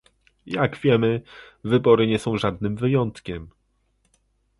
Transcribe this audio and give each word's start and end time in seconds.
Jak 0.45 0.77
wiemy, 0.81 1.21
wybory 1.63 2.07
nie 2.07 2.19
są 2.19 2.37
żadnym 2.37 2.75
wyjątkiem 2.77 3.49